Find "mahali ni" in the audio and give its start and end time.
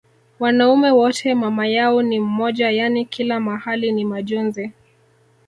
3.39-4.05